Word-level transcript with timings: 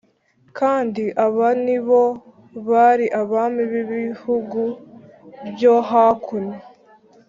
Kandi 0.57 1.03
aba 1.25 1.47
ni 1.65 1.77
bo 1.85 2.03
bari 2.69 3.05
abami 3.21 3.61
b’ibihugu 3.71 4.61
byo 5.53 5.73
hakuno 5.89 6.55